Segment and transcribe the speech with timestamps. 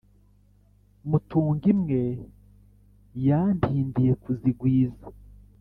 [1.09, 2.01] mutung-imwe
[3.27, 5.07] yantindiye kuzigwiza,